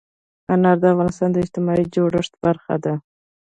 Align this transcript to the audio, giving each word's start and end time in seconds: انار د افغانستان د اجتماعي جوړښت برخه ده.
انار 0.53 0.77
د 0.81 0.83
افغانستان 0.93 1.29
د 1.33 1.37
اجتماعي 1.43 1.85
جوړښت 1.93 2.33
برخه 2.45 2.75
ده. 2.83 2.93